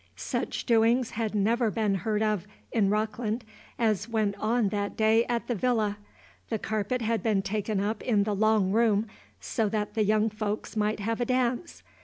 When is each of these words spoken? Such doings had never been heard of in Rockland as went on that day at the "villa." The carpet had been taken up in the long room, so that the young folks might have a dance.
Such 0.15 0.65
doings 0.65 1.11
had 1.11 1.35
never 1.35 1.69
been 1.69 1.93
heard 1.93 2.23
of 2.23 2.47
in 2.71 2.89
Rockland 2.89 3.45
as 3.77 4.09
went 4.09 4.35
on 4.39 4.69
that 4.69 4.97
day 4.97 5.25
at 5.25 5.45
the 5.45 5.53
"villa." 5.53 5.99
The 6.49 6.57
carpet 6.57 7.03
had 7.03 7.21
been 7.21 7.43
taken 7.43 7.79
up 7.79 8.01
in 8.01 8.23
the 8.23 8.33
long 8.33 8.71
room, 8.71 9.05
so 9.39 9.69
that 9.69 9.93
the 9.93 10.03
young 10.03 10.31
folks 10.31 10.75
might 10.75 11.01
have 11.01 11.21
a 11.21 11.25
dance. 11.25 11.83